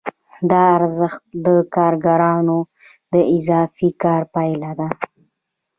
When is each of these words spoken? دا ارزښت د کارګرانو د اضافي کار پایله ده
دا 0.49 0.61
ارزښت 0.77 1.23
د 1.45 1.47
کارګرانو 1.75 2.59
د 3.13 3.15
اضافي 3.35 3.89
کار 4.03 4.21
پایله 4.33 4.71
ده 4.79 4.89